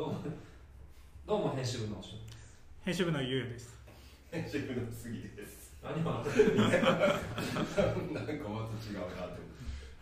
[0.00, 0.16] どうも
[1.26, 2.38] どうも編集部のおしです。
[2.86, 3.78] 編集部のゆうやです。
[4.32, 5.74] 編集部の杉です。
[5.84, 6.64] 何をなんかまた違うなって思
[9.28, 9.30] っ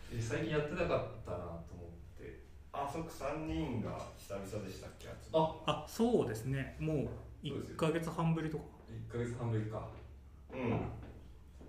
[0.09, 0.21] て。
[0.21, 0.89] 最近やってなかっ
[1.25, 1.43] たなと
[1.75, 2.39] 思って。
[2.71, 6.77] あそっか3人が久々でしたっけああそうですね。
[6.79, 7.09] もう
[7.45, 8.63] 1か月半ぶりとか。
[9.09, 9.89] 1ヶ月半ぶりか。
[10.53, 10.79] うん。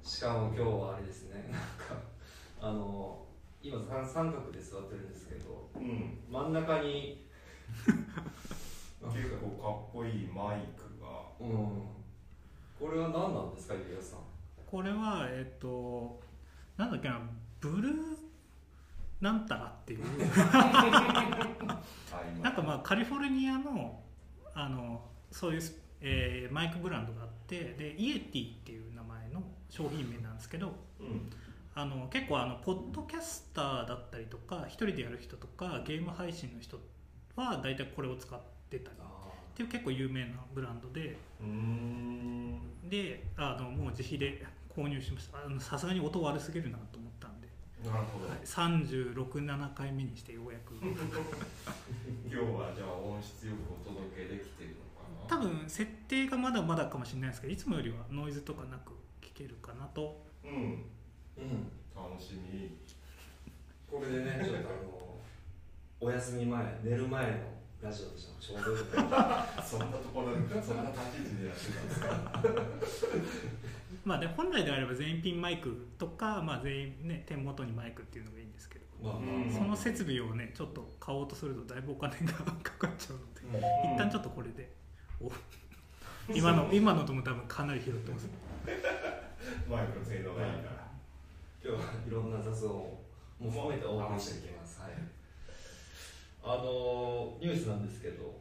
[0.05, 1.49] しかも今日はあれですね。
[1.51, 1.67] なんか
[2.61, 3.27] あの
[3.61, 6.21] 今三三角で座ってるんですけどうん。
[6.31, 7.29] 真ん中に
[9.13, 11.07] 結構かっこいいマイクが。
[11.41, 11.49] うん。
[12.79, 14.19] これは何なんですかゆうやさん？
[14.67, 16.21] これはえっ、と
[16.77, 17.21] なんだっけな
[17.61, 17.95] ブルー
[19.21, 20.05] なんたらっていう。
[22.43, 24.03] なんかまあカリフォルニアの
[24.55, 25.63] あのそういう、
[26.01, 31.31] えーマイクブランドがあってでイエティっていう名前の商品名なんですけどうん。
[31.73, 36.81] あの結構あのポッドキャスターだったりとか一人でやる人とかゲーム配信の人
[37.41, 38.97] は大体これを使ってたり。
[38.97, 41.17] っあていう結構有名なブランドで。
[41.41, 42.61] うーん。
[42.89, 45.39] であのもう自費で購入しました。
[45.45, 47.49] あのさすがに音悪すぎるなと思ったんで、
[47.85, 50.75] なるほど、はい、367回目にしてようやく。
[50.83, 50.91] 今
[52.31, 54.75] 日はじゃあ音質よくお届けできてるの
[55.27, 60.25] か多分設定がまだまだかもしれないですけどいつもよりはノイズとかなく聞けるかなと。
[60.45, 60.57] なうん。
[60.57, 60.83] うん。
[61.95, 62.79] 楽しみ。
[63.91, 65.10] これでねちょっとあの
[66.01, 67.37] お休み前寝る前の
[67.83, 73.11] ラジオとしてもちょうどよくなるそんなところでそんな立ち位置でやってたんですか
[74.05, 78.85] まあで本来であれば全員ピンマイクとか、まあ、全員ね点元にマイクっていうのがいいんですけど。
[79.03, 83.95] まあまあうんその設備をねちょっと買おうとするとだいぶお金がかかっちゃうのでうん。
[83.95, 84.71] 一旦ちょっとこれで
[85.21, 85.31] お
[86.35, 88.29] 今の今のとも多分かなり拾ってます。
[89.69, 90.81] マイクの性能がいいから。
[91.63, 93.01] 今日はいろんな雑音を
[93.39, 94.93] もう含めてお送りしていきます、はい、
[96.51, 98.35] あのニュースなんですけど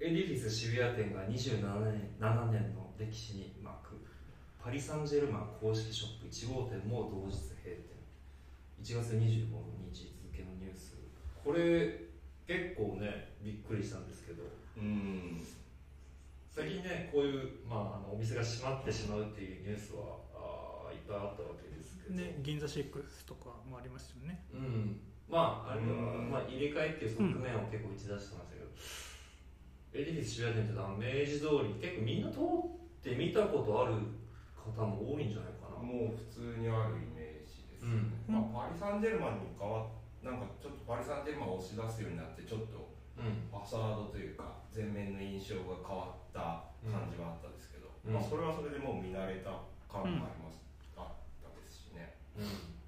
[0.00, 4.00] エディフィス渋谷店が27年 ,7 年の歴史に幕
[4.58, 7.92] パリ・サンジェルマン公式ショップ1号店も同日閉店。
[8.80, 9.52] 1月25
[9.84, 10.96] 日付のニュース。
[11.44, 12.08] これ
[12.46, 14.44] 結構ねびっくりしたんですけど
[14.78, 15.44] うん。
[16.48, 22.86] 最近ねこういう、まあ、あのお店が閉まってしまうっていうニュースはあーいっぱいあったわけですけど、ね銀座6
[23.26, 24.42] とかもありますよね。
[24.54, 25.00] うん、
[25.32, 28.68] まああれまあ、入れ替えっていう側面を結構打ち出してましたけど、
[29.96, 33.96] エディフィス渋谷店ってあの明治通り結構みんな通って見たことある
[34.60, 35.80] 方も多いんじゃないかな。
[35.80, 38.52] もう普通にあるイメージですよね、うん。
[38.52, 43.48] まあ、パリ・サンジェルマンに変わっなんかちょっとパリ・サンジェルマンを押し出すようになってちょっとうん。
[43.48, 48.12] ファサードというか前面の印象が変わった感じはあったんですけど、うん。
[48.12, 50.60] まあ、それはそれでもう見慣れた感もあります、
[50.92, 52.81] あったですしね、うん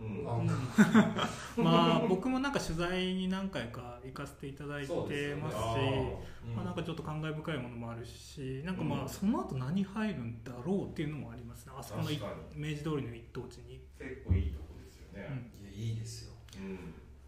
[0.00, 0.28] うん。
[0.28, 4.92] あ まあ僕もなんか取材に何回か行かせていただいて
[5.36, 9.04] ますしあまあ、なんかちょっと感慨深いものもあるしなんかまうん。
[9.04, 11.72] あその後何入るんだろうっていうのもありますね。
[11.76, 12.08] あそこの
[12.54, 15.62] 明治通りの一等地に、結構いいとこですようね、ん。
[15.62, 16.32] いやいいですよ。
[16.58, 16.74] うん。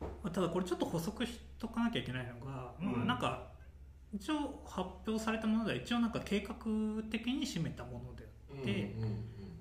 [0.01, 3.49] まあ、ただこれちょっと補足しとかなきゃいけないのが、まあ、うんなんか
[4.13, 6.55] 一応発表されたものでは一応なんか計画
[7.11, 8.95] 的に占めたものであって、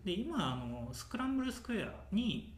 [0.06, 2.57] で今あのスクランブルスクエアに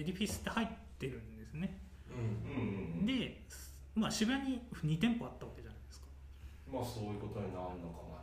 [0.00, 0.68] エディフィスって入っ
[0.98, 1.78] てるんですね。
[2.08, 2.16] うん。
[2.16, 3.42] うんうんうんで、
[3.94, 6.06] まあ、渋谷に2店舗あったわけじゃないですか。
[6.72, 8.20] まあそういうことになるのかな。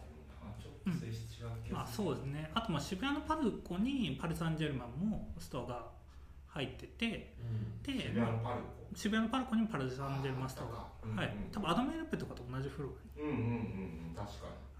[0.61, 2.49] ちょっと性質違う気まあそうですね。
[2.53, 5.85] あとまあ渋谷のパルコにパル・サンジェルマンもストアが
[6.47, 7.81] 入っててうん。
[7.83, 8.95] で渋谷のパルコ？
[8.95, 11.17] 渋谷のパルコにもパル・サンジェルマンストアがうんうん。
[11.17, 11.35] はい。
[11.51, 13.27] 多分アドメルペとかと同じフロアに。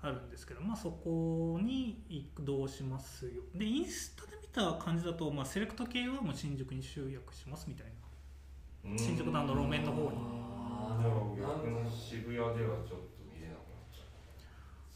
[0.01, 3.41] あるんですけど、まあ、そこに移動しますよ。
[3.55, 7.85] でインスタで見た感じだと、まあ、セレクト系はもう新宿に集約しますみたい
[8.83, 8.91] な。
[8.91, 10.07] に新宿のあの路面の方に。
[10.17, 12.97] あじゃあー逆なんかに渋谷ではちょっと
[13.31, 14.05] 見れなくなっちゃう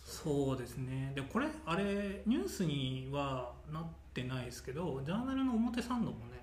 [0.03, 1.11] そうですね。
[1.16, 6.41] でこれあれニュースにはなってないですけどジャーナルの表参道もね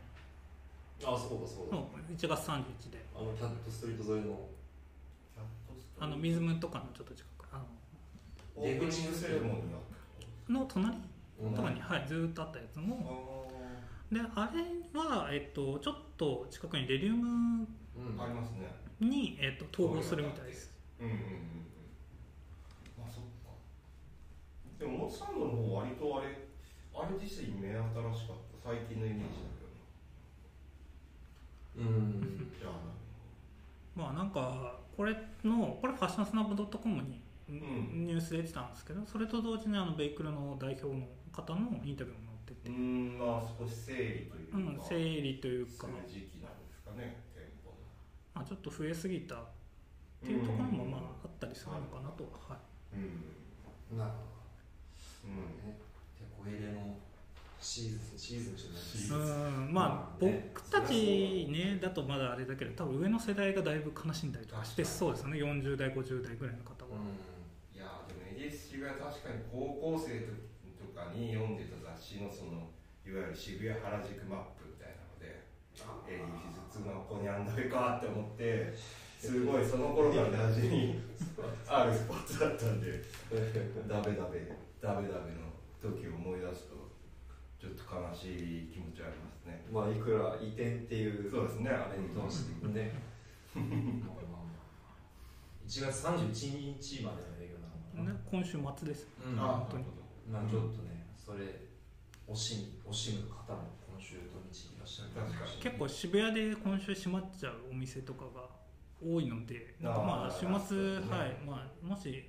[1.02, 1.76] あそうだそうだ。
[1.76, 3.04] の1月31日で。
[3.16, 4.38] あのキャットストリート沿いの。
[6.00, 7.60] あの水ムとかのちょっと近くあ
[8.54, 11.02] オープニングセレモニーのの隣うん
[11.54, 13.48] とかに、はい、ずーっとあったやつたも
[14.10, 18.20] であれは、えっと、ちょっと近くにレリウムうん。
[18.20, 18.70] ありますね。
[19.00, 20.72] に、えっと、統合するみたいです。
[20.98, 21.28] うんうんうんうん。
[22.98, 23.54] まあそっか。
[24.78, 26.48] でもモッサンドの方割とあれ
[26.94, 28.70] あれ実際目新しかった。
[28.70, 29.58] 最近のイメージだ
[31.76, 31.90] うんけど
[32.40, 32.58] な。
[32.58, 32.72] じゃあ。
[33.94, 35.14] まあなんかこれ
[35.44, 37.20] のこれファッションスナップドットコムに
[37.52, 38.06] ん。
[38.06, 45.86] ニュースで出てたんですけどそれと同時にあのベイクルの代表の方のインタビューも載ってて、うーんまあ少し整理というか、うん、整理というか。
[46.06, 47.76] 時期なんですかね店舗の。
[48.34, 49.38] まあ、ちょっと増えすぎたっ
[50.24, 52.24] ていうところもまああったりするのかなと。
[52.48, 52.58] は、は
[52.94, 52.96] い。
[52.96, 53.98] うん。
[53.98, 54.16] なるほ
[55.28, 55.78] ど、うんね
[56.44, 56.96] 入れの
[57.60, 59.74] シーズンシーズンじゃないですシーズンうん。
[59.74, 60.50] まあまあね。
[60.54, 65.38] 僕たちねだとまだあれだけど多分上の世代がだいぶ悲しんだりとかしてそうですよね。
[65.38, 67.00] 40代50代ぐらいの方は、
[67.74, 70.32] いやでも ADS が確かに高校生と
[70.98, 72.66] かに読んでた雑誌のその
[73.06, 78.74] いわゆる渋谷原宿マップみたいなのでフィズツの子にあんだけかって思って
[79.18, 81.00] すごいその頃から馴染み
[81.66, 83.02] あるスポーツだったんで
[83.86, 84.50] ダベダベ
[84.82, 86.76] ダベダベの時を思い出すと
[87.58, 89.66] ちょっと悲しい気持ちありますね。
[89.72, 91.70] まあいくら移転っていうそうですね。
[91.70, 92.94] あれに通してね。
[93.54, 93.74] まあまあ
[94.30, 94.48] まあ
[95.66, 99.08] 1月31日までの営業なのかな、ね、今週末です。
[99.26, 99.40] うん。
[99.40, 99.84] あ本当に。
[100.30, 100.87] まあちょっとね
[101.28, 101.44] それ
[102.26, 105.48] 惜しみ惜しむ方も今週土日いらっしゃるかもしれない。
[105.60, 108.48] 結構渋谷で今週閉まっちゃうお店とかが
[109.04, 111.06] 多いのでなんかまあ週末、ね。
[111.10, 112.24] はいまあ、もし、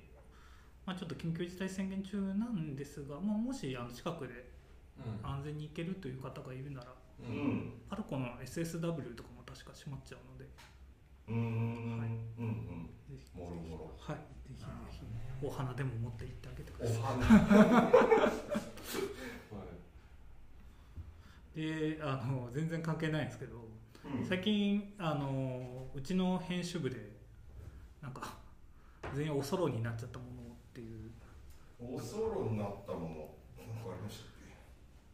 [0.84, 4.50] まあ、ちょっと緊急事態宣言中なんですが、まあ、もしあの近くで
[4.98, 6.86] うん安全に行けるという方がいるなら
[7.20, 7.36] ううん。
[7.56, 10.46] んパルコの SSW とかも確か閉まっちゃうので。
[11.28, 11.38] うんう
[11.96, 12.08] んはい
[12.38, 12.90] うんうん。
[13.08, 15.00] ぜひもろもろはいぜひぜひ
[15.42, 18.69] お花でも持って行ってあげてくおださ花
[21.60, 23.56] いであの全然関係ないんですけど
[24.04, 24.26] うん。
[24.26, 26.96] 最近あのうちの編集部で
[28.00, 28.34] なんか
[29.14, 31.10] 全員おそろになっちゃったものっていう。
[31.78, 34.26] おそろになったものなんかありましたっ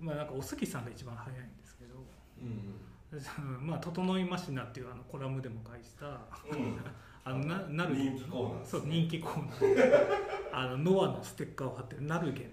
[0.01, 1.95] まあなんかおすぎさんが一番早いんですけど。
[2.41, 2.81] うん
[3.65, 6.21] まあ「整いましな」っていうあのコラムでも書いた。
[6.45, 6.77] けうん。
[7.25, 7.95] あのななる。
[7.97, 10.07] 人気コーナーですそう人気コーナー。
[10.53, 12.51] あのノアのステッカーを貼ってるナルゲン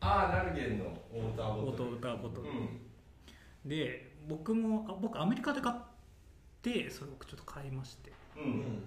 [0.00, 1.96] ああナルゲンのウォーターボトル。
[1.96, 2.80] ウターボトル、うん
[3.64, 5.76] で僕もあ僕アメリカで買っ
[6.62, 8.12] てそれをちょっと買いまして。
[8.36, 8.46] ううん。
[8.46, 8.82] うんん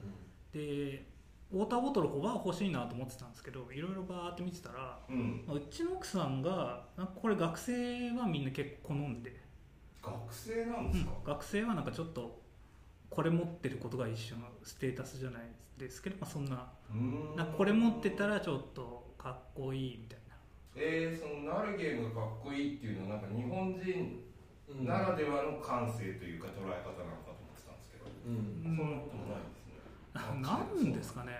[0.53, 1.05] で
[1.51, 5.45] ウォーターボトルは欲しいなと思ってたんですけどいろいろバーって見てたらうん。
[5.47, 9.39] うちの奥さんがなんかこれ学生はみんな結構好んで、
[10.01, 12.41] 学生なんうんですか、学生はなんかちょっと
[13.09, 15.43] これ持ってることが一種のステータスじゃない
[15.77, 17.35] ですけど、まあ、そんなうーん。
[17.35, 20.35] なんかこれ持ってたらちょっとかっこいいみたいな。
[20.75, 24.32] えー、そのナルゲンがかっこいいっていうのはなんか日本人うん
[24.81, 28.33] ならではの感性というか捉え方なのかと思ってたんですけど、うん。
[28.33, 30.41] うんそんなこともないですね。
[30.41, 30.57] な
[30.89, 31.31] んですかね、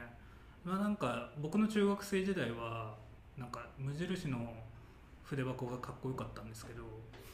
[0.63, 2.95] まあ、なんか僕の中学生時代は
[3.37, 4.53] なんか無印の
[5.23, 6.83] 筆箱がかっこよかったんですけど。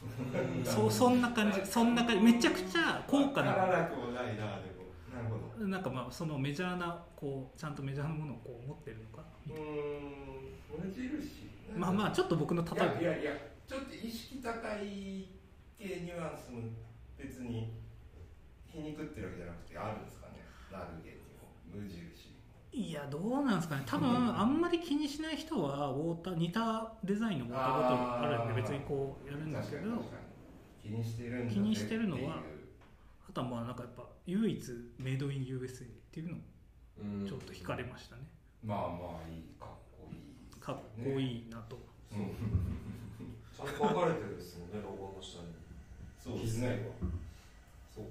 [0.00, 3.54] うんそそんな感じそんな感じめちゃくちゃ高価な。
[3.66, 4.88] なくもないなでも。
[5.14, 5.68] なるほど。
[5.68, 9.22] なんかまあそのメジャーなこうちゃんとメジャーなものをこう持ってるのか。
[9.46, 11.50] うーん無印？
[11.76, 13.32] まあまあちょっと僕のい例えやいやいや
[13.66, 15.28] ちょっと意識高い
[15.80, 16.60] 系ニュアンスも
[17.16, 17.72] 別に
[18.66, 20.44] 皮肉ってるわけじゃなくてあるんですかね？
[20.70, 22.36] ナルゲンにも無印。
[22.72, 23.82] いやどうなんですかね。
[23.86, 30.04] 多分あんまり気にしない人はウォーター似たデザインのウォーターボトルあるんで別にこうやるんですけど。
[30.82, 32.42] 気にしてるんだぜ気にしてるのは
[33.28, 34.60] あとはまあなんかやっぱ唯一
[34.98, 36.38] メイドイン USA っていうの
[37.02, 37.26] うん。
[37.26, 38.22] ちょっと惹かれましたね、
[38.64, 40.60] まあまあいいかっこいい。
[40.60, 41.78] かっこいいなと、
[42.12, 42.32] うん。
[43.52, 45.59] ちゃんと書かれてるですもんねロゴの下に
[46.22, 46.90] そうですね。
[47.94, 48.10] そうか。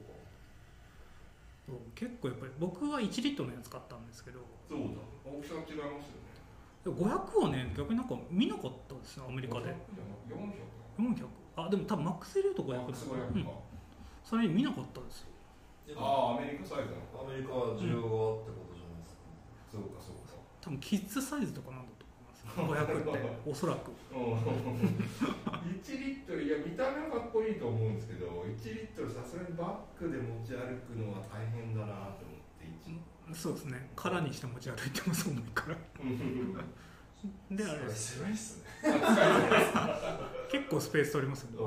[1.65, 4.39] そう結構やっぱり僕は1リットルのやつ買ったんですけど。
[4.67, 4.85] そうだ。
[5.23, 6.29] 大きさ違いますよね。
[6.83, 9.69] でも500はね逆になんか見なかったですねアメリカで。
[9.69, 9.75] 400
[10.97, 13.43] 400あでも多分マックスで言うと500マックス500うん。
[13.43, 13.51] か、
[14.23, 15.27] それ見なかったですよ。
[15.97, 16.91] ああアメリカサイズ。
[16.93, 19.21] なのかアメリカは需要があってことじゃないですか、
[19.73, 20.37] そうかそうか。
[20.61, 21.85] 多分キッズサイズとかなん
[22.55, 23.91] 500っておそらく。
[24.11, 31.87] 1リットルいや見た目はかっこいいと思うんですけど1リットルさすがにバッグで持ち歩くのは大変だな
[32.17, 32.65] と思って
[33.31, 33.89] 1そうですね。
[33.95, 35.75] 空にして持ち歩いてもそう思うから
[37.55, 38.17] であれです。
[38.19, 38.69] 狭いっすね。
[40.51, 41.57] 結構スペース取りますよね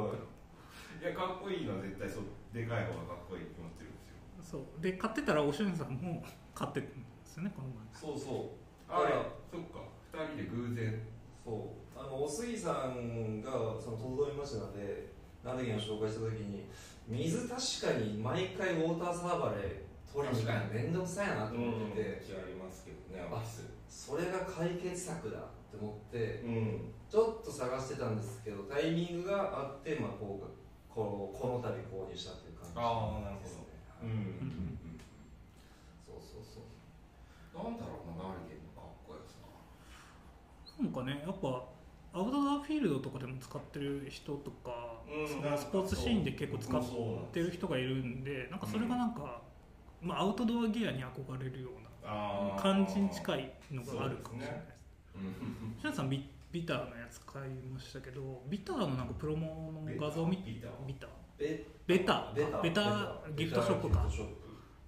[1.02, 2.22] いやかっこいいのは絶対そう
[2.52, 4.00] でかい方がかっこいいって思ってるんで
[4.42, 4.60] すよ。
[4.60, 4.82] そう。
[4.82, 6.22] で買ってたらおしゅんさんも
[6.54, 7.76] 買ってるんですよねこの前。
[7.92, 8.58] そうそう。
[8.88, 9.78] あらそっか。
[9.78, 11.00] 2人で偶然
[11.44, 13.50] そうあのお杉さんが
[13.80, 15.08] その整いましたので
[15.44, 16.66] ナルゲンを紹介した時に
[17.08, 22.02] 水確かに毎回ウォーターサーバーで取りに行くの面倒くさいなと思って。
[22.02, 23.42] て、ありますけどねあ
[23.88, 33.44] それが解決策だって思ってうんちょっと探してたんですけどタイミングがあって、まあ、こうこのこの度購入したっていう感じあーなるほど。
[33.44, 33.68] ですね
[34.02, 34.08] うん。
[34.08, 35.00] うん
[36.04, 36.68] そうそうそう。
[37.52, 38.61] なんだろうなナルゲ
[40.82, 41.64] なんかねやっぱ
[42.14, 46.82] アウトドアフィールドとかでも使ってる人とか、うんそのスポーツシーンで結構使っ
[47.32, 49.42] てる人がいるんでなんかそれがなんか、
[50.00, 55.16] まあ、アウトドアギアに憧れるような感じに近いのがあるかもしれないです。
[55.16, 60.70] うんシャンさんビビターのやつ買いましたけどビターのなんかプロモの画像見てビター？
[60.86, 61.10] ビター？
[61.38, 62.32] ベベタ？
[62.34, 62.62] ベタ。
[62.62, 64.06] ベタギフトショップか。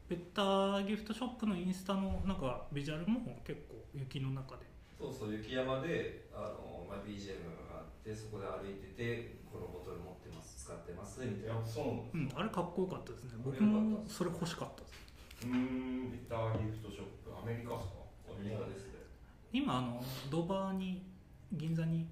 [0.09, 4.67] ベタギフトショップのインスタのなんかビジュアルも結構雪の中で
[4.99, 11.61] そうそう雪山であの、まあ、BGM があってそこで歩いててこのボトル持ってます使ってますみたいな。
[11.67, 13.31] そうなんうんあれかっこよかったですね。
[13.45, 14.95] 僕もそれ欲しかったです。
[15.45, 17.31] うーんビターギフトショップ。
[17.37, 18.01] アメリカっすか？
[18.31, 19.05] アメリカですね。
[19.53, 21.03] 今あのドバーに
[21.53, 22.07] 銀座に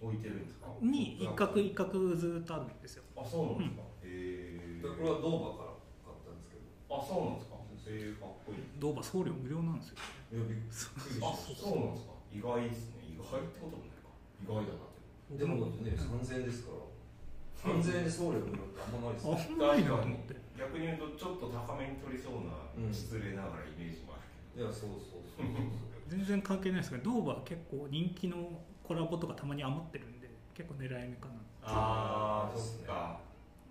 [0.00, 0.66] 置いてるんですか？
[0.82, 3.04] に一角一角ずっとあるんですよ。
[3.16, 5.70] あそうなんですか、へえでこれはドーバーから
[6.04, 6.96] 買ったんですけど。
[6.96, 7.56] あそうなんですか？
[7.90, 8.58] へえかっこいい。
[8.78, 9.96] ドーバー送料無料なんですよ
[10.30, 10.86] いやびっくりし
[11.22, 12.14] あましたそうなんですか。
[12.30, 14.10] 意外ですね意外ってこともないか。
[14.38, 17.70] 意外だなってでもね3000円ですから。
[17.74, 24.22] 3000円で送料無料ってあんまないですあねんまないなと思って逆に言うとちょっと高めに取りそうな、うん失礼ながらイメージもあ
[24.56, 25.68] るいやそうそうそうそう。
[26.08, 28.36] 全然関係ないですけどドーバー結構人気の
[28.82, 31.34] コラボとかたまに余ってるんで結構狙い目かな。
[31.62, 33.20] ああそうっか。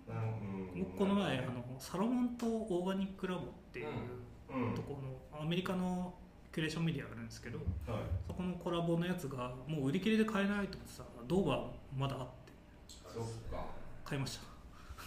[0.08, 0.84] うん。
[0.84, 3.86] 僕この前あのサロモンとオーガニックラボっていう
[4.54, 4.74] うん。
[4.74, 6.14] ところのアメリカの
[6.52, 8.02] キュレーションメディアがあるんですけどはい。
[8.26, 11.66] そこのコラボのやつがもう売り切れで買えないと思ってさドーバー
[11.96, 12.52] まだあって。
[12.88, 13.66] そっか。
[14.04, 14.44] 買いました。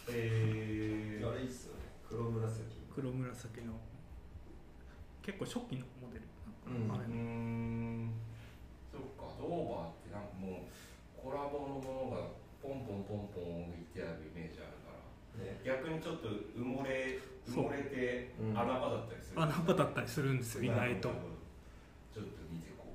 [0.10, 1.82] えー、あれいいっすよね。
[2.08, 2.64] 黒紫
[2.96, 3.74] 黒紫の。
[5.22, 6.28] 結構初期のモデル。
[6.68, 6.88] うん。
[6.88, 8.12] はいうーん。
[8.92, 9.36] そっか。
[9.40, 10.72] ドーバーってなんかもう
[11.20, 12.28] コラボのものが
[12.64, 14.83] ポンポンポンポン置いてあるイメージある
[15.66, 18.58] 逆にちょっと埋もれ埋もれてうん。
[18.58, 21.10] 穴場だったりする、穴場だったりするんですよ意外と。
[22.14, 22.86] ちょっと見てこ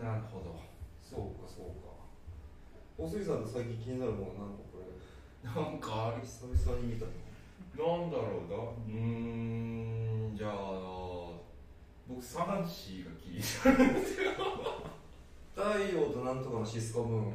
[0.00, 0.04] う。
[0.04, 0.56] なるほど。
[1.02, 1.94] そうかそうか。
[2.98, 4.84] おすぎさんと最近気になるものなんかこれ？
[5.44, 7.12] なんかある久々に見たの。
[7.76, 11.32] なんだろうなうーんじゃあ
[12.08, 13.40] 僕サンシーが気に
[13.76, 14.00] なる
[15.56, 15.60] 太
[15.96, 17.32] 陽となんとかのシスコムーン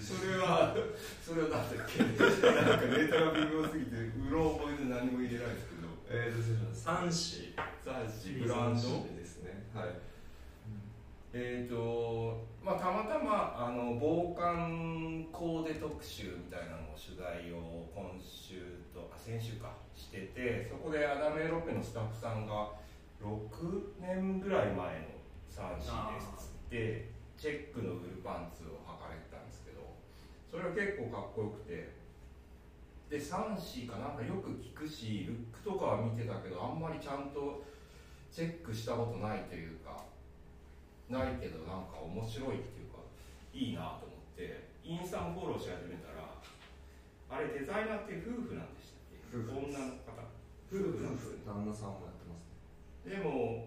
[0.00, 0.76] それは
[1.24, 8.80] それはなんだっけなんかネタが微妙すぎてうろ覚えで何も入れないですけどえーと失礼しましたサンシサンシーブランド
[9.16, 9.88] ですねはい
[11.32, 22.74] えーとまあ、たまたまあの防寒コーデ特集みたいなのを取材を今週とあ先週かしててそこでアダメロペのスタッフさんが
[23.22, 23.46] 6
[24.02, 27.08] 年ぐらい前のサンシーですっつって
[27.38, 29.80] チェックのウールパンツを履かれてたんですけど
[30.50, 32.00] それは結構かっこよくて。
[33.10, 37.66] でサンシーかなんかよく聞くしルックとかは見てたけどあんまりちゃんと
[38.30, 40.06] チェックしたことないというか
[41.10, 43.02] ないけどなんか面白いっていうか
[43.50, 44.70] いいなと思って。
[44.86, 46.22] インスタもフォローし始めたら
[47.34, 49.42] あれデザイナーって夫婦なんでしたっけ？
[49.42, 50.14] 女の方。
[50.70, 51.34] 夫婦なんです。
[51.42, 52.46] 旦那さんもやってます
[53.04, 53.10] ね。
[53.10, 53.66] でも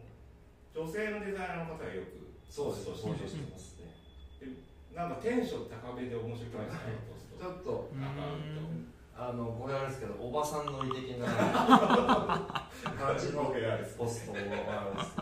[0.71, 3.91] 女性のデザイナーの方がよくそうですポスト登して場してますね
[4.95, 6.77] なんかテンション高めで面白くないです
[7.37, 7.45] か？
[7.45, 7.89] ちょっと
[9.15, 11.25] あの語弊あるんですけどおばさん乗り的な
[12.97, 13.53] 感じの
[13.97, 15.15] ポストがあるんです。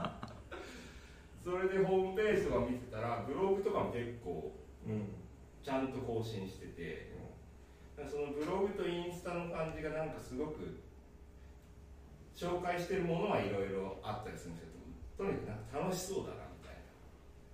[1.43, 4.53] それでホームページとか見てたらブログとかも結構
[4.87, 5.15] うん。
[5.63, 7.11] ちゃんと更新してて
[8.09, 10.81] そのブログとインスタの感じがなんかすごく
[12.35, 14.77] 紹介してるものはいろいろあったりするんですけ
[15.23, 16.81] どとにかくなんか楽しそうだなみたいな。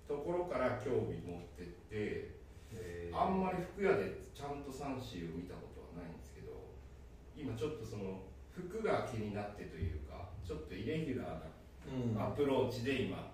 [0.08, 2.38] ところから興味持ってって
[2.72, 3.16] えー。
[3.16, 6.52] あんまり服屋でちゃんとサンシーを見たことはないんですけど
[7.36, 11.48] 今ちょっとその服が気になってというかちょっとイレギュラー
[11.88, 12.14] うん。
[12.14, 13.32] なアプローチで今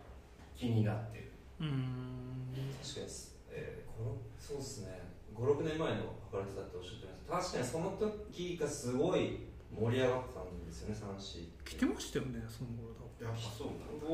[0.55, 1.31] 気になってる。
[1.61, 2.55] うん。
[2.81, 5.03] 確かにす、えー、このそうですね。
[5.35, 7.59] 56年前の測られてたっておっしゃってました。
[7.59, 14.07] 確かにその時がすごい盛り上がってたんですよね三子来てましたよねその頃多やっぱそうなんだ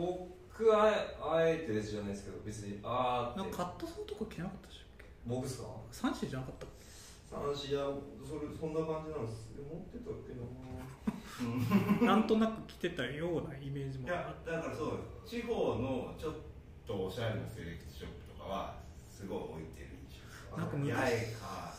[0.61, 0.93] 僕は
[1.25, 4.85] あえてじゃないですけど別にあーっなんかカットソーとか着なかったでしょ
[5.25, 5.69] 僕ですか？
[5.91, 6.85] サンシーじゃなかったっけ？
[7.33, 7.81] 三子いや
[8.21, 12.13] それそんな感じなんです持ってたっけな？
[12.13, 16.35] なんとなく着てたようなイメージもいやだからそう地方のちょっ
[16.87, 18.77] とおしゃれなセレクトショップとかは
[19.09, 21.73] すごい置いてる印象なんか八昔重か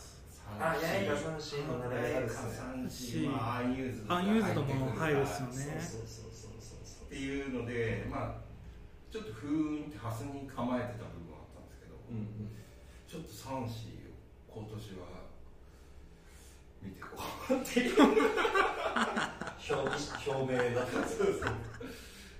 [0.58, 7.06] あ八重か三子の並びがですね三子まあアンユーズドアンユーズドも入るっすよねそうそうそうそうそう。
[7.06, 8.41] っていうのでまあ
[9.12, 12.56] ちょっとふーんってハスに構えてた部分はあったんですけどうんうん。
[13.04, 14.16] ちょっとサンシーを
[14.48, 14.72] 今年
[15.04, 15.28] は
[16.80, 17.20] 見てこ
[17.52, 17.96] うっていう。
[19.62, 21.48] 表表明だったんですよ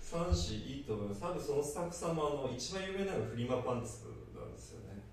[0.01, 1.21] 三子いいと思います。
[1.21, 5.05] 多分そのスタッフさんもあの一番有名なのがフリマパンツなんですよね。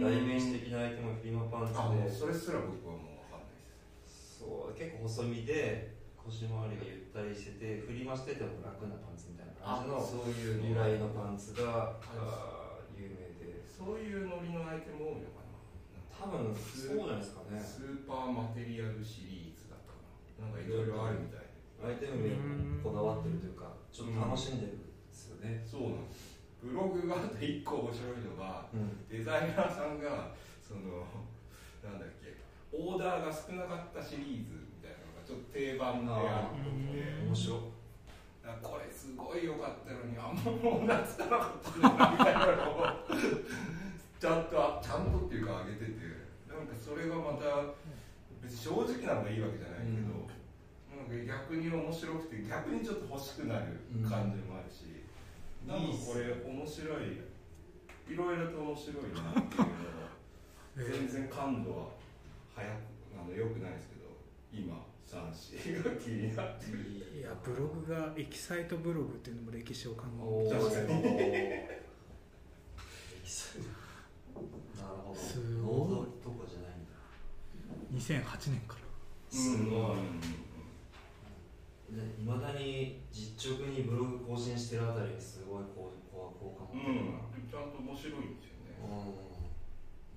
[0.00, 2.10] 代名詞的なアイテムはフリマパンツで。
[2.10, 3.60] それすら僕はもう分かんない
[4.04, 4.38] です。
[4.40, 5.93] そう結構細身で
[6.24, 12.00] 腰回りがゆったりしてて振り回してても楽なパンツみたいな感じのそういう由来のパンツが
[12.96, 13.60] 有名で。
[13.68, 15.52] そういうノリのアイテム多いのかな。
[16.08, 17.60] 多分そうじゃないですかね。
[17.60, 20.00] スーパーマテリアルシリーズだったか
[20.40, 20.48] な。
[20.48, 21.54] なんかいろいろあるみたいで。
[21.84, 26.40] アイテムにこだわってるというかちょっと楽しんでるんですよね、そうなんです。
[26.64, 29.04] ブログがあと1個面白いのがうん。
[29.04, 30.32] デザイナーさんが
[30.64, 31.04] その
[31.84, 32.40] なんだっけ
[32.72, 34.63] オーダーが少なかったシリーズ
[35.26, 37.72] ちょっと定番であるっぽくてうん面白
[38.62, 42.86] これすごい良かったのにあんまもう懐かなかったなみたいなのを
[44.20, 46.24] ちゃんとちゃんとっていうか上げてて。
[46.54, 47.74] なんかそれがまた
[48.40, 50.30] 別に正直なのがいいわけじゃないけど、
[50.94, 55.02] なんか逆に面白くて逆にちょっと欲しくなる感じもあるし、
[55.66, 57.26] なんかこれ面白い
[58.06, 61.90] いろいろと面白いなっていうのを 全然感度は
[62.54, 62.70] 早く
[63.18, 64.14] あの良くないですけど
[64.54, 66.78] 今 SUNSEA が気になってる
[67.18, 71.14] いやブログがエキサイトブログっていうのも歴史を感おーじます確かになる
[75.04, 78.80] ほどすごいとかじゃないんだ2008年から
[79.30, 79.98] すごい
[81.94, 89.14] いまだに実直にブログ更新してるあたりがすごいこうこう好感うん持ってるちゃんと面白いんですよねうん。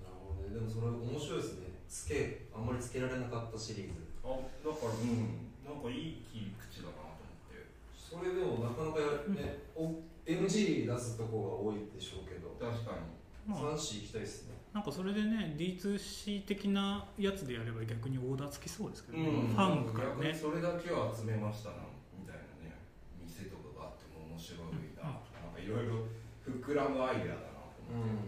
[0.01, 0.56] なるほどね。
[0.56, 1.67] でもそれ面白いですね。
[1.88, 4.07] つけあんまりつけられなかったシリーズ。
[4.27, 7.63] あだからうんなんかいい切り口だなと思って。
[7.96, 12.55] それでもなかなかやね、お NG 出すとこが多いでしょうけど。
[12.60, 13.15] 確かに。
[13.48, 14.55] まあ3子行きたいですね。
[14.74, 19.48] なんかそれでね D2C 的なやつでやれば逆にオーダーつきそうですけどね、うん。
[19.48, 22.75] ファンから逆にねそれだけは集めましたなみたいなね
[23.24, 26.05] 店とかがあっても面白いなとかなんかいろいろ
[26.46, 28.22] 膨らむアイデアだなと思っ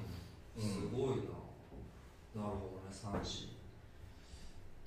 [0.57, 1.21] て、すごい
[2.33, 3.58] な、なるほどね3子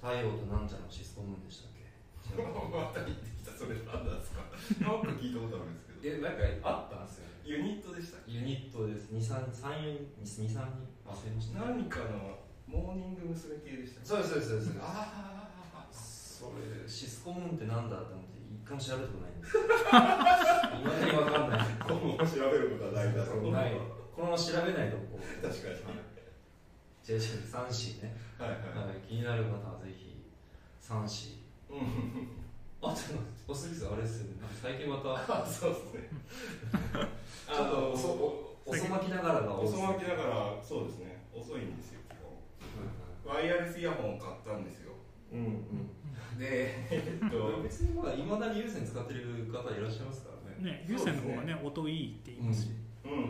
[0.03, 1.87] 太陽となんちゃらのシスコムーンでしたっけ？
[2.43, 4.43] また言ってきたそれ何なんですか。
[4.83, 6.17] なんか聞いたことあるんですけど。
[6.17, 7.33] えなんかあったんですよね？
[7.45, 9.11] ユニットでしたユニットです。
[9.15, 10.59] 2334 23人
[11.07, 11.59] 忘れました。
[11.61, 13.57] 何かのモーニング娘。
[13.63, 14.79] 系でしたそうですそうですそうです。
[14.83, 14.87] あ
[15.75, 19.63] あそれシスコムーンってなんだって思って一回も調べたことないんですよ。
[19.63, 19.67] い
[20.83, 21.67] まだに分かんない。
[21.87, 23.53] 今後も調べることはないだろう。
[23.53, 23.73] ない。
[24.15, 25.47] このまま調べないとこう。
[25.47, 25.75] 確かに
[27.03, 28.87] 違う違う3子ね、はいはい。
[28.87, 30.23] はい、気になる方はぜひ
[30.81, 32.43] 3子うん。
[32.83, 34.43] あでもおすぎさんあれですよね。
[34.61, 35.15] 最近また。
[35.15, 36.11] あ そうですね。
[37.47, 41.27] ちょっと遅遅まきながらが遅まきながらそうですね。
[41.35, 42.15] 遅いんですよ基
[43.27, 43.35] 本。
[43.35, 44.93] ワイヤレスイヤホンを買ったんですよ。
[45.33, 46.39] うんうん。
[46.39, 50.63] でえっと別にまだいまだに有線使ってる方いらっしゃいますからね。
[50.63, 51.61] ね有線の方がね。
[51.63, 52.71] 音いいって言いますし、
[53.05, 53.29] うんうんうんう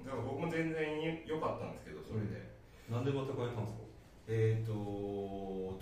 [0.00, 0.04] ん。
[0.04, 2.53] だから僕も全然良かったんですけどそれで、
[2.90, 3.84] なんでまた変えたんですか？
[4.26, 4.72] えっ、と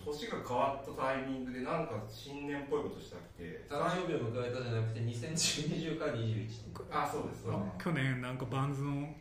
[0.05, 6.49] 年が変わったタイミングでなんか新年っぽいことしたくて誕生日を迎えたじゃなくて2020から21
[6.91, 7.63] あそうですそうです。
[7.79, 9.15] あ去年なんかバンズの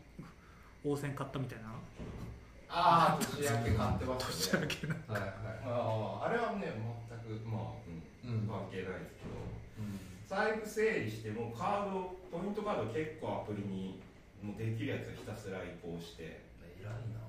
[0.83, 1.69] 応戦買ったみたいな。
[2.73, 5.29] ああ年明け買ってま年したね明けなはいは
[5.67, 6.71] あああれはね
[7.11, 7.61] 全くまあ、
[8.25, 8.47] うん。
[8.47, 9.37] 関係ないですけど。
[9.77, 9.99] うん。
[10.25, 13.99] 財布整理してもカードポイントカード結構アプリに
[14.41, 16.49] もうできるやつをひたすら移行して。
[16.81, 17.21] 偉いな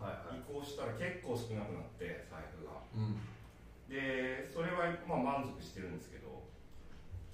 [0.00, 2.82] 移行したら結構少なくなって財布が。
[2.94, 3.18] うん。
[3.88, 6.44] でそれはまあ満足してるんですけど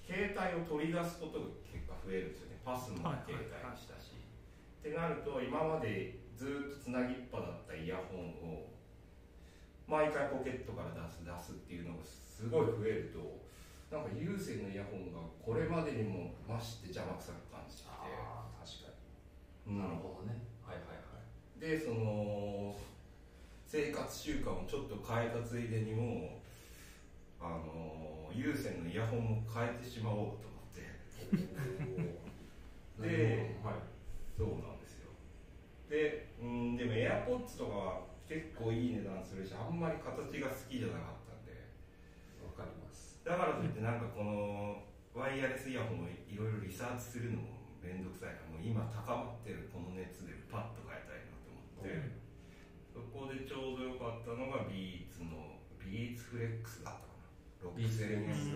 [0.07, 2.61] 携帯を取り出すことが結果増えるんですよね。
[2.65, 8.71] パスも携帯にしたし、ってなると今までずっとつなぎっぱだったイヤホンを
[9.89, 13.21] 毎回ポケットから出す出すっていうのがすごい増えると
[13.95, 18.95] なんか有線のイヤホンがこれまでにも増して邪魔くさく感じてきて、確か
[19.67, 19.75] うん。
[19.75, 20.39] になるほどね。
[20.65, 21.14] はいはいはい
[21.65, 22.77] でその
[23.65, 26.37] 生活習慣をちょっと変えたついでにも
[27.41, 30.85] あの有線のイヤホンも変えてしまおうと思って。
[33.01, 33.75] ではい。
[34.37, 35.09] そうなんですよ。
[35.89, 41.65] でうんでも AirPods とかは結構いい値段するしあんまり形が好きじゃなかったんで。
[42.45, 43.25] わかります。
[43.25, 44.85] だからといってなんかこの
[45.17, 51.14] ワイヤレスイヤホンをいろいろリサーチするのも面倒くさいからもう今高まってるこの熱でパッと変えた
[52.93, 57.77] そこでちょうど良かったのがビーツのビーツフレックスだったかな。
[57.77, 58.51] ビーツフレックス。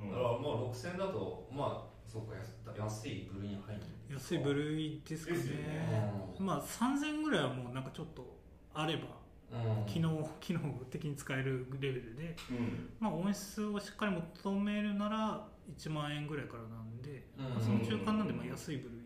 [0.00, 0.10] うん。
[0.10, 0.40] だからまあ
[0.70, 5.40] 6000だとまあそうか安安い部類に入る安い部類ですかね。
[5.40, 6.34] ね。
[6.38, 8.36] まあ3000ぐらいはもうなんかちょっと
[8.74, 9.86] あればうん。
[9.86, 12.90] 機能機能的に使えるレベルで、うん。
[13.00, 15.46] まあ、音質をしっかり求めるなら
[15.78, 17.54] 1万円ぐらいからなんで、うん。
[17.54, 18.98] まあその中間なんでまあ安い部類。
[18.98, 19.04] うん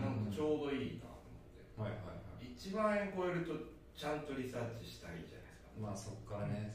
[0.00, 1.80] なんかちょうどいいなと思って。
[1.80, 2.25] はいはいはい
[2.56, 3.52] 1万円超えると
[3.94, 5.76] ちゃんとリサーチしたいじゃないですか。
[5.80, 6.72] まあそっからね、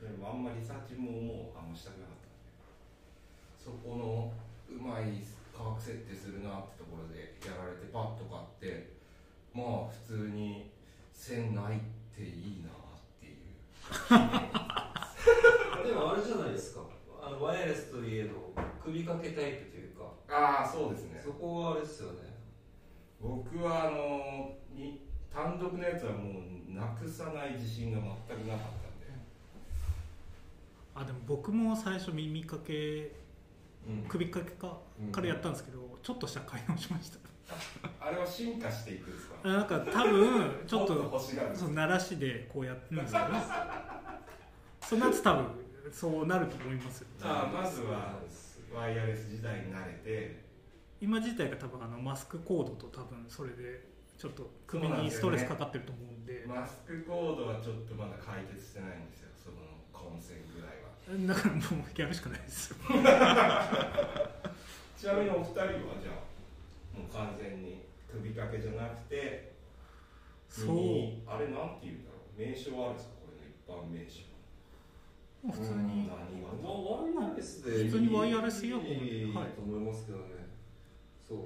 [0.00, 1.58] でもあんまりリサーチももう。
[1.58, 2.30] あんましたくなかったん
[3.58, 4.32] そこの
[4.68, 8.92] うまい価格設定するなってところでやられてパッと買って
[9.52, 10.70] まあ普通に
[11.12, 11.80] 線ないっ
[12.14, 13.48] ていいなっていう。
[15.88, 16.82] でもあれじゃないですか。
[17.20, 18.52] あのワイヤレスといえど
[18.84, 20.04] 首掛けタイプというか。
[20.30, 21.20] ああそうですね。
[21.24, 22.27] そこはあれですよね
[23.20, 25.00] 僕はあのに
[25.32, 29.06] 単独のやつはもうなくさない自信が全くなかったんで。
[30.94, 33.12] あでも僕も最初耳掛け
[33.86, 34.04] うん。
[34.08, 35.12] 首掛けかうん。
[35.12, 37.18] からやったんですけど、ちょっとした買い直しました。
[38.00, 39.36] あれは進化していくんですか？
[39.42, 41.20] あなんか多分ちょっと
[41.54, 43.28] そう鳴らしでこうやってるんですよ。
[43.28, 43.40] ね
[44.82, 45.46] そのやつ多分
[45.90, 48.18] そうなると思いますよあまずは
[48.74, 50.47] ワイヤレス時代に慣れて
[51.00, 53.84] 今自体が多分あのマスクコードと多分それで
[54.18, 56.44] ちょっと首にストレスかかってると思うんで。
[56.46, 59.56] マスクコードはちょっとまだ解決してないんですよその
[59.92, 60.90] 混戦ぐらいは。
[61.34, 62.76] だからもうやるしかないですよ。
[64.98, 69.52] ちなみにお二人はじゃあもう完全に首掛けじゃなくて
[70.48, 70.66] そう。
[70.66, 74.26] 耳あれなんて言うんだろう名称はあるんですかこれの一般名称。
[75.46, 76.10] 普通に。
[76.10, 78.90] ワイヤレスで普通にワイヤレスイヤホンで。
[78.90, 80.37] いいと思いますけどね、
[81.28, 81.38] そう。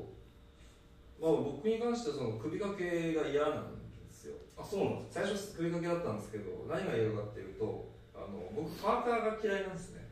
[1.20, 3.74] まあ僕に関してはその首掛けが嫌なん
[4.06, 4.34] ですよ。
[4.56, 10.06] あそうなんです最初首掛けだったんですけど何が嫌かっていうとあの僕パーカーが嫌いなんですね、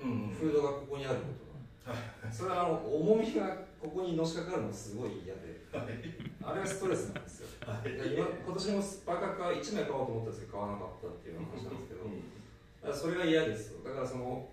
[0.00, 0.28] うんうん。
[0.28, 2.32] フードがここにあることが。
[2.32, 5.64] それはあの重みがここにのしかかるのがすごい嫌で。
[6.42, 7.48] あれはストレスなんですよ。
[7.66, 7.92] はい。
[7.92, 13.84] で今今年もパーカーか1枚買おうと思ったんですけど買わなかったっていう話なんですけど、だからそれが嫌ですよ。
[13.84, 14.48] だからその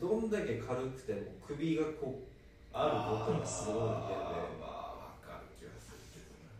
[0.00, 2.31] どんだけ軽くても首がこう
[2.72, 4.64] あることがすごい嫌でま
[4.96, 6.56] あ分かる気がするけどな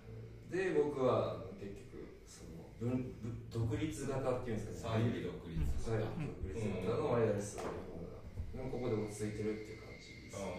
[0.53, 2.45] で僕は結局そ
[2.85, 3.01] の
[3.49, 5.09] 独立型っていうんですかね。
[5.09, 6.53] 左右独立左右独立
[6.85, 8.21] 型のワイヤレスの方が。
[8.53, 10.37] でもここで落ち着いてるっていう感じです。
[10.37, 10.53] あね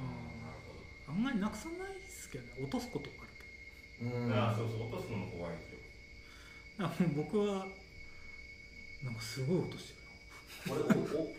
[0.00, 0.08] あ
[0.40, 2.64] なるほどあんまりなくさないですけどね。
[2.64, 3.28] 落とすことある
[4.00, 4.32] けうん。
[4.32, 5.84] ああそうそう落とすのも怖いですよ。
[6.80, 7.66] どあもう僕は
[9.04, 10.00] なんかすごい落として
[10.64, 11.36] これおおる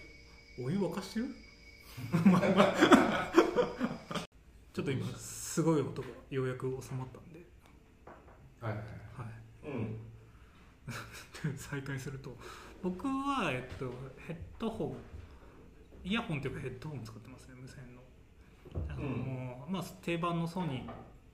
[0.61, 1.33] お湯沸かしてる
[4.73, 7.45] ちょっと今すごい音がようやく収まったんで、
[8.59, 8.79] はいはい。
[8.79, 8.83] は
[9.65, 9.97] い、うん。
[11.57, 12.35] 再開すると。
[12.83, 13.91] 僕は、えっと、
[14.27, 14.95] ヘッドホン。
[16.07, 18.01] イヤホンというかヘッドホン使ってますね無線の。
[18.89, 20.91] あの、まあ、定番のソニー。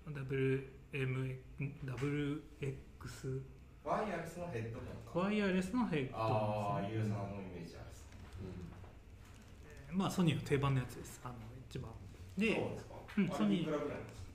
[0.07, 1.37] WM
[1.85, 3.41] WX
[3.83, 5.19] ワイヤレスのヘッドホンか。
[5.19, 6.19] ワイヤレスのヘッドあ
[6.75, 6.93] ホンですね。
[6.93, 8.05] あユーザーのイメージあるっす
[9.93, 11.19] まあソニーの定番のやつです。
[11.23, 11.35] あの
[11.69, 11.91] 一番。
[12.37, 13.79] でそうんソニー。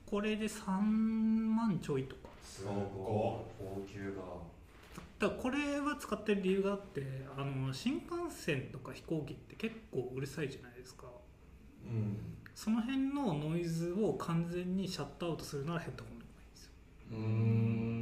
[0.05, 2.29] これで3万ちょいとか。
[2.43, 4.21] すごい高級が。
[5.19, 11.05] だからこれは使ってる理由があってあの新幹線とか飛行機って結構うるさいじゃないですか。
[11.85, 12.17] うん。
[12.55, 16.71] その辺のノイズを完全にシャットアウトするならヘッドホンの方がいいんですよ。
[17.11, 17.97] うーん。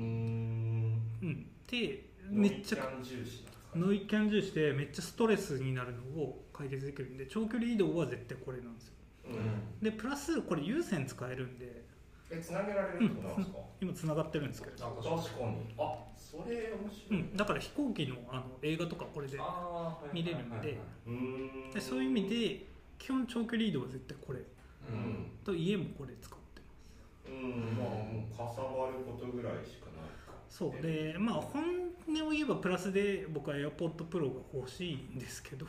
[1.22, 2.90] うん、でめっちゃ
[3.76, 8.94] ノイキャン重視でめっちゃストレスになるのを解決できるんで長距離移動は絶対これなんですよ。
[9.26, 9.84] うん。
[9.84, 11.84] でプラスこれ有線使えるんで。
[12.32, 13.58] えつなげられるってことなんですか？
[13.82, 15.76] 今つながってるんですけど、あ確かに。
[15.78, 17.22] あそれ面白い。
[17.22, 19.38] ん、だから飛行機のあの映画とかこれで
[20.12, 20.50] 見れるん。
[20.60, 22.66] でそういう意味で
[22.98, 24.40] 基本長距離移動は絶対これ。
[24.40, 24.44] う
[24.94, 25.30] ん。
[25.44, 27.32] と家もこれ使ってます。
[27.32, 27.78] うん。
[27.78, 30.34] まあもうかさばることぐらいしかないか。
[30.50, 30.82] そう。
[30.82, 35.66] でまあ本音を言えばプラスで僕は AirPod Pro が欲しいんですけど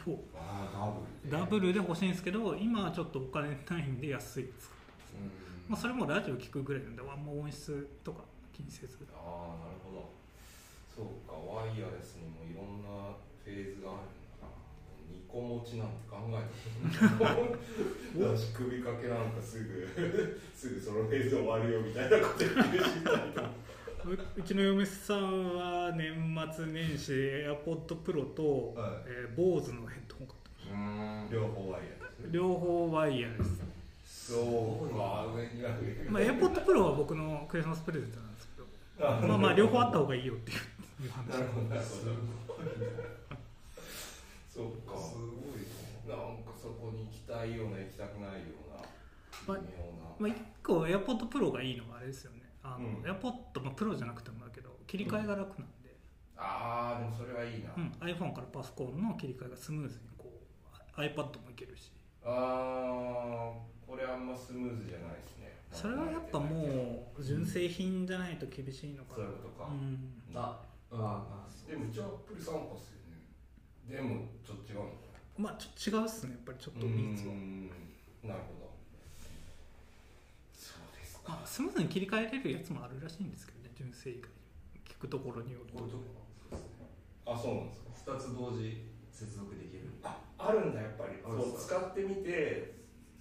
[1.30, 1.78] ダブルで。
[1.78, 4.70] 欲しいんですけど今はちょっとお金ないんで安いです、
[5.14, 5.30] うん。
[5.70, 8.98] まあ、それもラジオ聞くぐらいなんであんま音質とか気にせず。
[9.14, 9.20] ああ
[9.64, 10.10] なるほど。
[10.94, 14.48] そうかワイヤレスにもいろんなフェーズがあるんだな。
[15.06, 16.42] 2個持ちなんて考え
[16.96, 18.32] たことない。
[18.32, 19.86] だし 首掛けなんかすぐ
[20.54, 22.90] すぐそのフェーズ終わるよみたいなこと言ってるし
[24.12, 26.14] ううちの嫁さんは年
[26.54, 28.90] 末年始 AirPod Pro と、はい。
[29.06, 30.72] えー、BOSE のヘッドホン買った。
[30.72, 31.30] うん。
[31.30, 31.96] 両方ワイヤレ
[32.28, 33.34] ス両方ワイヤレ
[34.04, 34.36] ス、そ
[34.90, 35.26] うか。
[35.34, 39.08] 上には上にまあ、AirPod Pro は僕のクリスマスプレゼントなんですけど。
[39.08, 41.10] あまあまあ両方あった方がいいよっていう。
[41.10, 42.12] 話なるほどなるほど。
[44.48, 44.98] そうか。
[44.98, 45.66] すごい
[46.08, 46.14] な。
[46.14, 48.86] んかそこに行きたいような行きたくないような
[49.46, 52.35] まあ微妙な、まあ、1個 AirPod Pro がいいのがあれですよね
[52.74, 53.02] あの、うん。
[53.02, 55.96] AirPod、まあ、Pro じゃなくてもだけど切り替えが楽なんで、
[56.36, 60.32] ああでもそれはいいな、うん、iPhone からパソコンの切り替えがスムーズにこ
[60.96, 61.92] う iPad もいけるし。
[62.24, 65.54] ああこれあんまスムーズじゃないですね。
[65.70, 69.16] それはやっぱもう純正品じゃないと厳しいのかな。
[69.16, 70.12] そういうことか、うん。
[70.34, 73.96] ああでもうちはアップル参加っすよね。
[73.96, 74.96] でもちょっと違うのか
[75.38, 76.32] まあちょっと違うっすね。
[76.32, 77.26] やっぱりちょっとな3つ
[78.60, 78.65] は
[81.28, 84.36] うんスムーズに切り替えれるやつもあるらしいんですけどね純正以外に。
[84.86, 85.78] 聞くところによると。
[85.78, 86.04] これとか
[86.48, 86.86] そうですね。
[87.26, 88.12] あそうなんですか。
[88.16, 89.90] 2つ同時接続できる。
[90.02, 91.20] ああるんだやっぱり。
[91.22, 92.76] そう使ってみて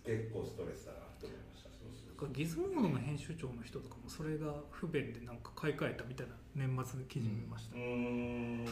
[0.05, 1.69] 結構ストレスだなと思いました。
[1.69, 8.65] そうそうなんかギズモードの編集長の人とかもそれが不便でなんか買い替えたみたいな年末記事見ました、うーん。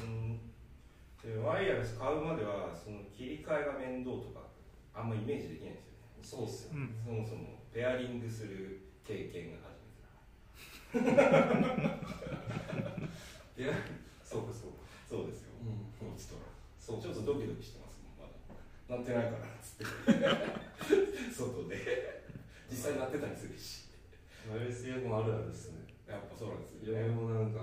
[1.24, 4.48] でワイヤレス買うまではその切り替えが面倒とか
[4.94, 6.08] あんまイメージできないんですよね。
[6.22, 9.76] そうっすようんそもそもペアリングする経験が初
[10.96, 11.20] めてだ
[13.58, 13.74] いや
[14.24, 14.78] そうかそうか。
[15.08, 15.52] そうですよ。
[15.62, 15.74] うん。
[16.08, 16.36] こっちと。
[16.36, 16.42] ら
[16.80, 18.32] そうちょっとドキドキしてますもんまだ。
[18.98, 19.46] なってないから。
[19.46, 19.86] っつって
[21.32, 22.24] 外で。
[22.72, 23.84] 実際なってたりするし。
[24.50, 25.84] LSF もあるあるですね。
[26.08, 27.60] やっぱそうなんですいろいろなんか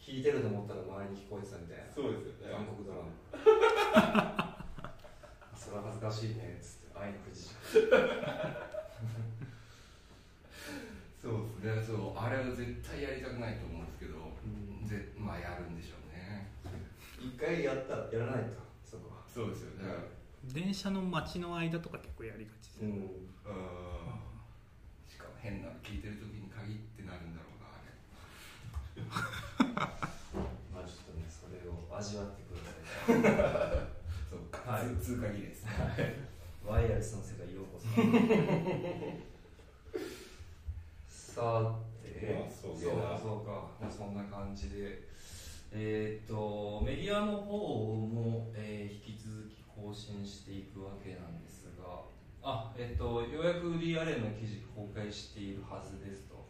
[0.00, 1.84] 聞いてると思ったら周りに聞こえてたみたいな。
[1.92, 2.54] そうですよね。
[2.54, 3.08] 韓国ドラマ。
[5.58, 6.98] それは恥ずかしいねっつって。
[6.98, 7.94] 愛の富士そうです
[11.74, 14.86] ねそうあれは絶対やりたくないと思うんですけど、ん。
[14.86, 16.48] ぜまあやるんでしょうね。
[17.20, 19.22] 一回やったらやらないとそこは。
[19.26, 20.18] そうですよね。
[20.54, 22.90] 電車の待ちの間とか結構やりがちで、ん。
[22.90, 23.04] うん。
[25.08, 29.02] しかも変なの聞いてる時に限ってなるんだろうなあれ。
[30.72, 32.70] まあちょっとねそれを味わってくださ
[33.12, 33.88] い
[34.30, 34.86] そうか、はい。
[35.02, 36.28] 通通過儀ですね。
[36.64, 37.88] ワイヤレスの世界へようこそ
[41.38, 45.06] さて、まあそうかそうか、まあ、そんな感じで。
[45.70, 52.02] えーっとメディアの方も、えー引き続き更新していくわけなんですが。
[52.42, 56.48] あえーっとようやく DRA の記事公開しているはずですと。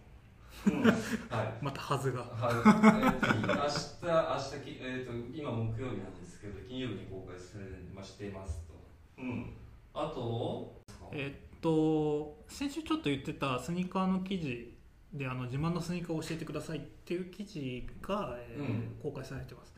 [1.28, 1.52] はい。
[1.60, 2.22] またはずが。
[2.22, 8.74] はい、えーと明日、明日き、えー、と今木曜日なんですけど、金曜日に公開する、まあ、していますと。
[9.18, 9.52] うん。
[9.92, 10.80] あと、
[11.12, 14.77] えっと先週ちょっと言ってたスニーカーの記事
[15.12, 18.96] であの自慢のスニーカーを教えてくださいっていう記事が、えーうん。
[19.02, 19.72] 公開されてます。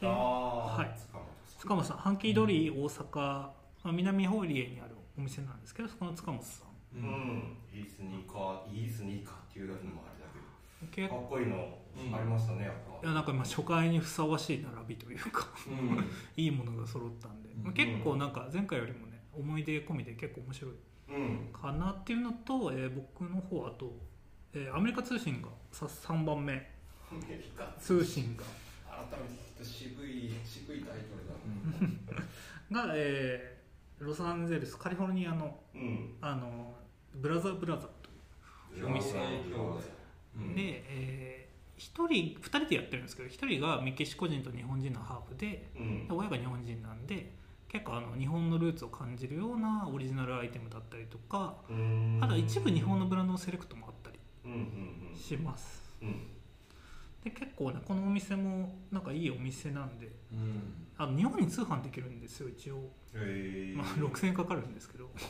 [0.00, 0.94] でああはい。
[0.98, 1.60] 塚本さん。
[1.60, 6.98] 塚本さんハンキードリー大阪、まあ南ホーリエにあるお店なんですけどそこの塚本さん。
[6.98, 10.26] うん、いいスニーカーいいスニーカーっていうのもあれだ
[10.90, 12.14] け結構どかっこいいのうん。
[12.14, 13.06] ありましたねやっぱ。
[13.06, 16.04] いやなんかまあ初回にふさわしい並びというかうん、
[16.36, 20.72] いいものが揃ったんで、まあ結構なんか前回よりもね思い出込みで結構面白い
[21.10, 21.48] うん。
[21.52, 23.92] かなっていうのと、えー僕の方あと、
[24.54, 26.56] えーアメリカ通信がさ3番目ア
[27.28, 27.64] メリカ。
[27.78, 28.44] 通信が。
[28.86, 29.26] 改め
[29.58, 32.86] て渋い渋いタイトルだな。
[32.88, 36.14] が、えーロサンゼルスカリフォルニアのうん。
[36.20, 36.74] あの
[37.14, 39.80] ブラザーブラザーとお店兄弟。
[40.36, 40.54] うん。
[40.56, 46.06] で、え1人2人でやってるんですけど1人がメキシコ人と日本人のハーフでうん。
[46.10, 47.30] 親が日本人なんで
[47.68, 52.18] 結構あの日本のルーツを感じるようなオリジナルアイテムだったりとかうん。
[52.20, 53.91] あと一部日本のブランドのセレクトもあ
[55.14, 55.82] します。
[56.00, 56.26] うんうん
[57.22, 65.08] で結構ねこのお店もなんかいいお店なんでうん、あの日本に通販できるんですよ一応、へえまあ、6000円かかるんですけど。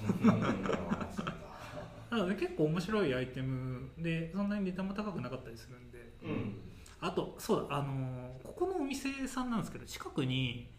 [2.38, 6.12] 結構面白いアイテムでそんなに値段も高くなかったりするんで。
[6.22, 6.55] うん。
[7.01, 10.70] あとそうだあのーここのお店さんなんですけど近くに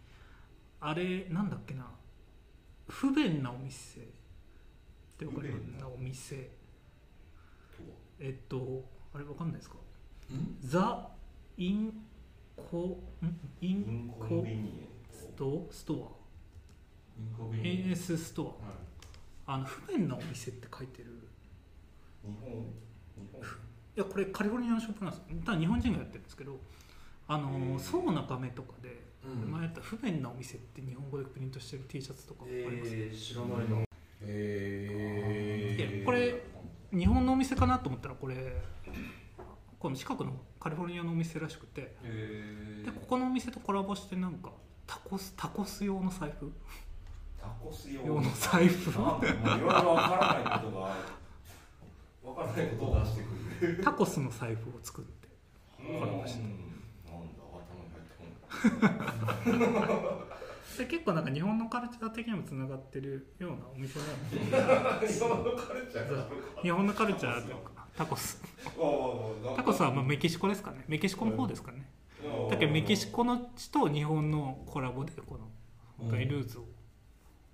[0.80, 1.86] あれなんだっけな
[2.88, 4.02] 不便なお店っ
[5.18, 6.36] てわかるよ不便うなお店。
[6.36, 6.63] と
[8.20, 9.76] えっとあれわかんないですか？
[10.30, 11.08] うん、ザ・
[11.56, 11.92] イン
[12.56, 13.26] コん？
[13.60, 14.68] イインンココンビニ
[15.10, 16.16] エスントスト
[17.18, 18.58] インコアビニエン AS スト
[19.46, 19.54] ア？
[19.54, 21.10] あの不便なお店って書いてる。
[22.24, 22.50] 日本？
[22.50, 22.66] 日
[23.32, 23.42] 本？
[23.42, 23.44] い
[23.96, 25.20] やこれカリフォルニアのショップなんです。
[25.20, 26.58] よただ日本人がやってるんですけど
[27.28, 29.50] あのそうな画面とかでうん。
[29.52, 33.84] 前やった不便なお店って日本語でプリントしてる T シャツとかあります、えー、知らないの。
[34.22, 36.42] へいやこれ
[36.94, 38.56] 日本のお店かなと思ったらこれ
[39.78, 44.50] この近くのカリフォルニアのお店らしくてえでここのお店とコラボしてなんか
[44.86, 46.52] タコスタコス用の財布。
[47.40, 48.02] タコス用。
[48.06, 48.90] 用の財布。
[48.90, 49.20] いろ
[49.56, 50.80] いろわからないことが
[52.22, 53.82] わからないことを出してくる。
[53.82, 55.28] タコスの財布を作って
[55.92, 60.18] わかりましたなんだ頭に入ってこない
[60.78, 66.26] で結構なんか日本のカルチャー的にもつながってるようなお店なんで日本のカルチャーが
[66.62, 67.74] 日本のカルチャーというか。
[67.96, 68.70] タコスタ
[69.56, 70.84] タコスはまあメキシコですかね。
[70.88, 71.88] メキシコの方ですかね。
[72.50, 75.48] だけどメキシコの地と日本のコラボでこの
[75.98, 76.64] 本当にルーツを。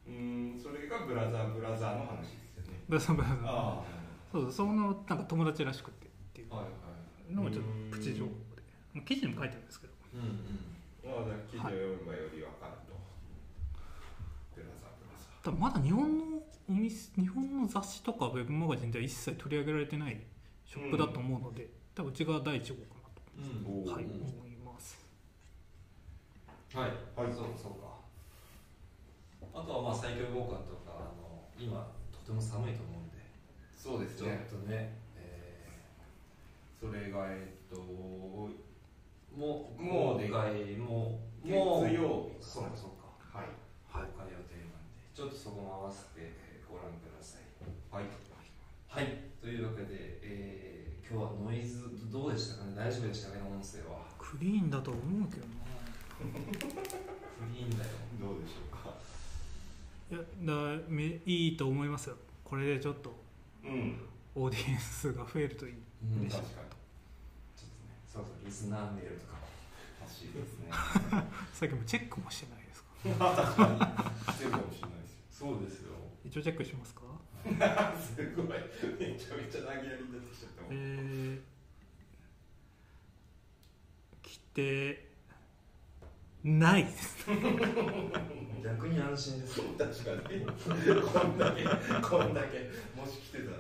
[0.09, 2.23] うんそれがブラザーブラザーの話
[2.57, 2.81] ですよね。
[2.89, 3.37] ブラザーブラザー。
[3.45, 3.83] あ
[4.33, 6.69] そうそうそのなんか友達らしくてっていうはいは
[7.31, 7.35] い。
[7.35, 8.63] のもちょっとプチ情報で。
[8.95, 9.93] まあ記事にも書いてあるんですけど。
[10.15, 11.21] うんうん。
[11.21, 12.91] あまあ記事を読めばよりわかると。
[12.91, 16.25] ブラザーブラザーただまだ日本の
[16.69, 20.21] お店日本の雑誌とかウェブマガジンでは一切取り上げられてない
[20.67, 23.01] ショップだと思うので、多分うちが第1号か
[23.37, 23.83] うん。
[23.83, 25.05] おなと、はい、うん思います。
[26.73, 27.99] はい、はいそうそうか。
[29.53, 33.19] あとはまあ最強ウォーカーとかあの今とても寒いと思うんで。
[33.75, 34.47] ちょっそうですね。
[34.49, 35.67] とね、え
[36.79, 37.81] それがえっとー
[39.37, 42.45] もうもうでもう月もう曜日。
[42.45, 43.39] そうかそうか。
[43.39, 43.49] はい。
[43.91, 44.60] 公開予定
[45.21, 46.33] ちょっとそこも合わせて
[46.67, 47.43] ご覧ください。
[47.93, 48.05] はい。
[48.89, 49.19] はい。
[49.39, 52.73] というわけで、えー、今日はノイズどうでしたかね？
[52.75, 53.43] 大丈夫でしたかね？
[53.43, 54.01] 音声は。
[54.19, 55.53] クリーンだと思うけどな。
[56.25, 56.25] ク
[57.53, 57.91] リーンだよ。
[58.19, 58.97] どうでしょうか？
[60.11, 60.21] いや
[60.81, 62.17] だめいいと思いますよ。
[62.43, 63.13] これでちょっと
[63.63, 64.01] うん。
[64.35, 65.75] オーディエンスが増えるといい。
[66.03, 66.31] うん。
[66.31, 66.41] 確かに。
[66.41, 66.71] ちょっとね
[68.07, 69.33] そうそうリスナーメールとか。
[69.35, 69.41] も
[70.01, 70.71] 欲しいですね。
[71.53, 72.89] さっきもチェックもしてないですか？
[73.37, 74.33] 確かに。
[74.33, 75.00] してるかもしれない
[75.41, 75.93] そうですよ。
[76.23, 77.01] 一応チェックしますか？
[77.99, 78.47] すごい。
[78.49, 80.73] めちゃめちゃ投げやりになってきちゃったもん。
[80.73, 81.41] えー、
[84.21, 85.09] 来て
[86.45, 86.85] ない。
[86.85, 87.27] で す
[88.63, 89.65] 逆に安心ですよ。
[89.79, 90.45] 確かに。
[90.45, 91.65] こんだけ
[92.07, 93.57] こんだけもし来てたら。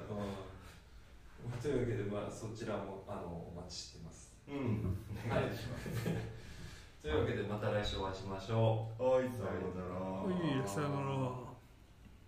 [1.63, 4.35] というわけで、まあ、そちらもあのお待ちしてます。
[4.49, 4.55] うん。
[5.27, 5.57] お願い。
[5.57, 5.85] します
[7.01, 9.03] というわけでまた来週お会いしましょう。
[9.03, 9.29] はい。
[9.31, 9.79] さよう
[10.29, 10.59] なら。
[10.61, 10.69] いい。
[10.69, 11.50] さよなら